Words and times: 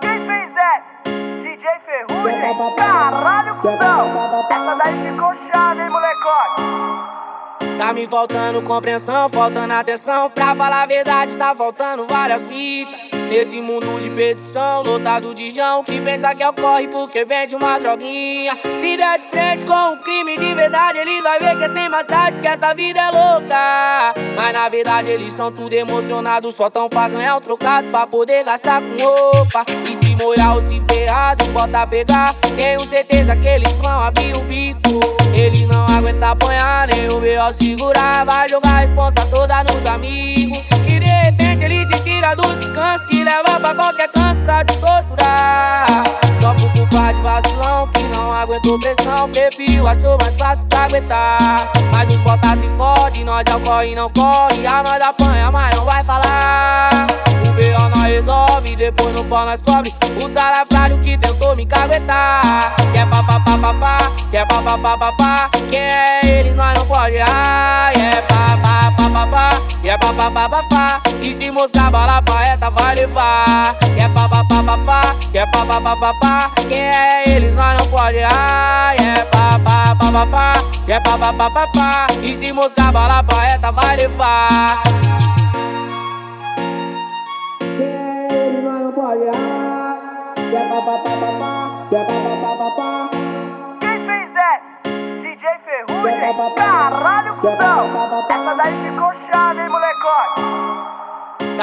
Quem 0.00 0.26
fez 0.26 0.50
essa? 0.56 0.94
DJ 1.42 1.68
Ferrugem? 1.84 2.40
Caralho, 2.76 3.54
cuzão! 3.56 4.08
Essa 4.50 4.74
daí 4.76 5.12
ficou 5.12 5.34
chave, 5.34 5.82
hein, 5.82 5.90
molecote? 5.90 6.80
Tá 7.76 7.92
me 7.92 8.06
faltando 8.06 8.62
compreensão, 8.62 9.28
faltando 9.28 9.74
atenção. 9.74 10.30
Pra 10.30 10.56
falar 10.56 10.84
a 10.84 10.86
verdade, 10.86 11.36
tá 11.36 11.54
faltando 11.54 12.06
várias 12.06 12.42
fitas. 12.44 13.09
Nesse 13.30 13.60
mundo 13.60 14.00
de 14.00 14.10
petição, 14.10 14.82
lotado 14.82 15.32
de 15.32 15.52
jão 15.52 15.84
Que 15.84 16.00
pensa 16.00 16.34
que 16.34 16.44
ocorre 16.44 16.88
porque 16.88 17.24
vende 17.24 17.54
uma 17.54 17.78
droguinha. 17.78 18.58
Se 18.80 18.96
der 18.96 19.20
de 19.20 19.30
frente 19.30 19.64
com 19.64 19.92
um 19.92 19.96
crime 19.98 20.36
de 20.36 20.52
verdade 20.52 20.98
Ele 20.98 21.22
vai 21.22 21.38
ver 21.38 21.56
que 21.56 21.62
é 21.62 21.68
sem 21.68 21.88
maldade, 21.88 22.40
que 22.40 22.48
essa 22.48 22.74
vida 22.74 22.98
é 22.98 23.10
louca. 23.12 24.14
Mas 24.34 24.52
na 24.52 24.68
verdade 24.68 25.10
eles 25.10 25.32
são 25.32 25.52
tudo 25.52 25.72
emocionados 25.72 26.56
Só 26.56 26.68
tão 26.68 26.88
pra 26.88 27.08
ganhar 27.08 27.36
um 27.36 27.40
trocado 27.40 27.86
pra 27.88 28.04
poder 28.04 28.42
gastar 28.42 28.82
com 28.82 29.00
roupa. 29.00 29.64
E 29.88 29.96
se 29.96 30.16
molhar 30.16 30.56
ou 30.56 30.62
se 30.62 30.82
ferrar, 30.90 31.36
se 31.40 31.48
bota 31.50 31.82
a 31.82 31.86
pegar. 31.86 32.34
Tenho 32.56 32.80
certeza 32.80 33.36
que 33.36 33.46
eles 33.46 33.70
vão 33.74 34.02
abrir 34.02 34.34
o 34.34 34.40
bico. 34.40 35.00
Eles 35.32 35.68
não 35.68 35.86
aguentam 35.86 36.30
apanhar, 36.30 36.88
nem 36.88 37.08
o 37.08 37.20
B.O. 37.20 37.54
segurar. 37.54 38.24
Vai 38.24 38.48
jogar 38.48 38.70
a 38.70 38.78
responsa 38.80 39.24
toda 39.30 39.62
nos 39.62 39.86
amigos 39.86 40.79
Te 43.08 43.24
leva 43.24 43.60
pra 43.60 43.74
qualquer 43.74 44.08
canto 44.08 44.42
pra 44.44 44.64
te 44.64 44.76
torturar 44.78 45.86
Só 46.40 46.54
por 46.54 46.72
culpa 46.72 47.12
de 47.12 47.20
vacilão 47.22 47.88
que 47.88 48.02
não 48.04 48.32
aguentou 48.32 48.78
pressão 48.78 49.28
Preferiu, 49.30 49.86
achou 49.86 50.16
mais 50.20 50.36
fácil 50.36 50.66
pra 50.66 50.84
aguentar 50.84 51.68
Mas 51.90 52.08
os 52.08 52.20
botas 52.20 52.58
se 52.58 52.68
fode, 52.76 53.24
nós 53.24 53.44
já 53.48 53.58
corre 53.58 53.92
e 53.92 53.94
não 53.94 54.10
corre 54.10 54.66
A 54.66 54.82
nós 54.82 55.00
apanha, 55.00 55.50
mas 55.50 55.76
não 55.76 55.84
vai 55.84 56.04
falar 56.04 57.06
O 57.46 57.52
B.O. 57.52 57.88
nós 57.88 58.02
resolve, 58.02 58.76
depois 58.76 59.14
no 59.14 59.24
pau 59.24 59.44
nós 59.44 59.60
cobre 59.62 59.92
O 60.16 60.32
salafrário 60.32 61.00
que 61.00 61.16
tentou 61.18 61.54
me 61.56 61.66
caguetar 61.66 62.74
Quer 62.92 63.06
papapá, 63.06 64.10
quer 64.30 64.46
papapá, 64.46 65.50
Quem 65.70 65.80
é 65.80 66.20
ele, 66.24 66.52
nós 66.52 66.78
não 66.78 66.86
pode 66.86 67.16
errar 67.16 67.92
É 67.96 68.22
papapá, 68.22 69.50
quer 69.82 69.98
papapá, 69.98 71.00
E 71.22 71.34
se 71.34 71.50
moscar 71.50 71.90
bala 71.90 72.22
pra 72.22 72.34
reta 72.36 72.70
vai 72.70 72.94
levar 72.94 73.76
Quer 73.94 74.08
papapá, 74.14 75.14
quer 75.32 75.50
papapá, 75.50 76.50
Quem 76.68 76.80
é 76.80 77.24
ele, 77.28 77.50
nós 77.50 77.78
não 77.78 77.86
pode 77.88 78.16
errar 78.16 78.94
É 78.96 79.24
papapá, 79.24 80.54
quer 80.86 81.02
papapá, 81.02 82.06
E 82.22 82.36
se 82.36 82.52
moscar 82.52 82.92
bala 82.92 83.22
pra 83.22 83.38
reta 83.42 83.70
vai 83.70 83.96
levar 83.96 84.82
Quem 87.58 87.86
é 87.86 88.28
ele, 88.30 88.62
nós 88.62 88.82
não 88.82 88.92
pode 88.92 89.22
errar. 89.22 89.98
Quer 90.34 90.68
papapá, 90.68 91.86
quer 91.90 92.06
papapá. 92.06 93.10
Quem 93.78 94.06
fez 94.06 94.30
essa? 94.34 95.20
DJ 95.20 95.48
Ferrugem? 95.64 96.54
Caralho, 96.56 97.34
cuzão! 97.36 97.90
Essa 98.30 98.54
daí 98.54 98.74
ficou 98.82 99.00
molecote? 99.10 99.39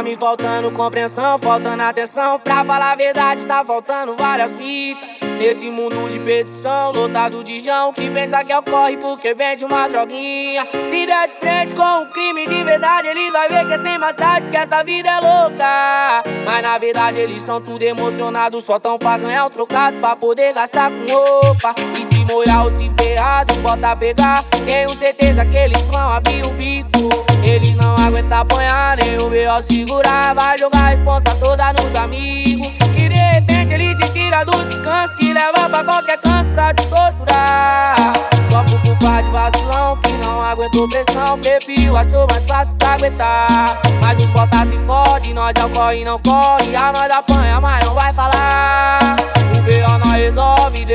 Tá 0.00 0.04
me 0.04 0.16
faltando 0.16 0.72
compreensão, 0.72 1.38
faltando 1.38 1.82
atenção. 1.82 2.40
Pra 2.40 2.64
falar 2.64 2.92
a 2.92 2.96
verdade, 2.96 3.46
tá 3.46 3.62
faltando 3.62 4.16
várias 4.16 4.50
fitas. 4.52 5.06
Nesse 5.38 5.70
mundo 5.70 6.08
de 6.08 6.18
petição, 6.18 6.90
lotado 6.92 7.44
de 7.44 7.60
jão 7.60 7.94
Que 7.94 8.10
pensa 8.10 8.44
que 8.44 8.54
ocorre 8.54 8.98
porque 8.98 9.32
vende 9.32 9.64
uma 9.64 9.88
droguinha 9.88 10.66
Se 10.90 11.06
der 11.06 11.28
de 11.28 11.34
frente 11.40 11.72
com 11.72 12.02
um 12.02 12.12
crime 12.12 12.46
de 12.46 12.62
verdade 12.62 13.08
Ele 13.08 13.30
vai 13.30 13.48
ver 13.48 13.66
que 13.66 13.72
é 13.72 13.78
sem 13.78 13.98
maldade, 13.98 14.50
que 14.50 14.56
essa 14.58 14.84
vida 14.84 15.08
é 15.08 15.18
louca 15.18 16.22
Mas 16.44 16.62
na 16.62 16.76
verdade 16.76 17.20
eles 17.20 17.42
são 17.42 17.58
tudo 17.58 17.82
emocionados 17.82 18.64
Só 18.64 18.78
tão 18.78 18.98
pra 18.98 19.16
ganhar 19.16 19.46
um 19.46 19.50
trocado 19.50 19.96
pra 19.98 20.14
poder 20.14 20.52
gastar 20.52 20.90
com 20.90 21.10
roupa 21.10 21.74
E 21.98 22.04
se 22.04 22.22
molhar 22.26 22.66
ou 22.66 22.72
se 22.72 22.90
ferrar, 22.98 23.46
se 23.50 23.58
bota 23.60 23.92
a 23.92 23.96
pegar 23.96 24.44
Tenho 24.66 24.90
certeza 24.90 25.42
que 25.46 25.56
eles 25.56 25.80
vão 25.86 26.12
abrir 26.12 26.44
o 26.44 26.50
bico 26.50 27.19
Eles 27.50 27.74
não 27.74 27.96
aguentam 27.96 28.38
apanhar, 28.38 28.96
nem 28.96 29.18
o 29.18 29.28
B.O. 29.28 29.60
segurar 29.60 30.32
Vai 30.36 30.56
jogar 30.56 30.84
a 30.84 30.88
responsa 30.90 31.34
toda 31.40 31.72
nos 31.72 31.94
amigos. 31.96 32.68
E 32.96 33.08
de 33.08 33.14
repente 33.14 33.74
ele 33.74 33.96
se 33.96 34.08
tira 34.10 34.44
do 34.44 34.52
descanso 34.66 35.16
Te 35.16 35.32
leva 35.32 35.68
pra 35.68 35.82
qualquer 35.82 36.18
canto 36.18 36.48
pra 36.54 36.72
te 36.72 36.86
torturar. 36.86 37.96
Só 38.48 38.62
por 38.62 38.80
culpa 38.82 39.22
de 39.22 39.30
vacilão 39.30 39.96
que 39.96 40.12
não 40.12 40.40
aguentou 40.40 40.88
pressão. 40.88 41.40
Preferiu, 41.40 41.96
achou 41.96 42.24
mais 42.30 42.46
fácil 42.46 42.76
pra 42.76 42.92
aguentar. 42.92 43.80
Mas 44.00 44.22
os 44.22 44.30
botas 44.30 44.68
se 44.68 44.78
fode, 44.86 45.34
nós 45.34 45.52
já 45.56 45.68
corre 45.68 46.02
e 46.02 46.04
não 46.04 46.20
corre. 46.20 46.76
A 46.76 46.92
nós 46.92 47.10
apanha, 47.10 47.49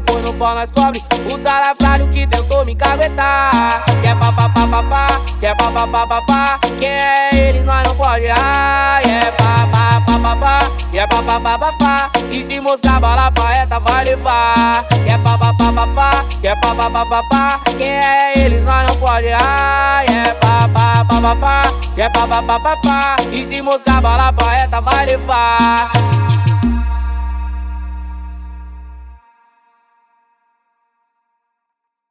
depois 0.00 0.24
no 0.24 0.32
pau 0.34 0.54
nós 0.54 0.70
cobre 0.70 1.02
O 1.26 1.38
salafrário 1.42 2.08
que 2.08 2.26
tentou 2.26 2.64
me 2.64 2.74
caguetar 2.74 3.84
Quer 4.02 4.16
papapá, 4.16 5.06
quer 5.38 5.56
papapá, 5.56 6.58
Quem 6.78 6.88
é 6.88 7.30
ele, 7.34 7.60
nós 7.60 7.86
não 7.86 7.94
pode 7.94 8.24
errar 8.24 9.02
É 9.06 9.30
papapá, 9.30 10.60
quer 10.90 11.06
papapá, 11.08 12.10
E 12.30 12.44
se 12.44 12.60
moscar 12.60 13.00
bala 13.00 13.30
pra 13.30 13.48
reta 13.48 13.78
vai 13.78 14.04
levar 14.04 14.84
Quer 15.04 15.18
papapá, 15.22 16.24
quer 16.40 16.58
papapá, 16.60 17.60
Quem 17.76 17.88
é 17.88 18.38
ele, 18.38 18.60
nós 18.60 18.88
não 18.88 18.96
pode 18.96 19.26
errar 19.26 20.04
É 20.04 20.34
papapá, 20.34 21.62
quer 21.94 22.10
papapá, 22.10 23.16
E 23.32 23.44
se 23.44 23.60
moscar 23.60 24.00
bala 24.00 24.32
pra 24.32 24.50
reta 24.50 24.80
vai 24.80 25.06
levar 25.06 26.19